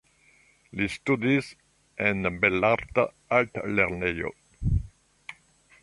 [0.79, 1.51] Li studis
[2.07, 3.05] en Belarta
[3.39, 4.35] Altlernejo.